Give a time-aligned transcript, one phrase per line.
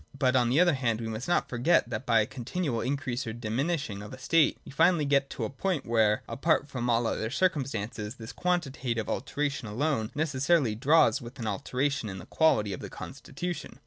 [0.17, 3.33] But, on the other hand, we must not forget, that by the continual increase or
[3.33, 7.29] diminishing of a state, we finally get to a point where, apart from all other
[7.29, 12.79] circumstances, this quantitative alteration alone necessarily draws with it an alteration in the quality of
[12.79, 13.79] the constitution.